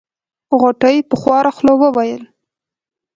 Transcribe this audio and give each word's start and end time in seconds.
غوټۍ 0.59 0.97
په 1.09 1.15
خواره 1.21 1.51
خوله 1.55 1.73
وويل. 1.81 2.23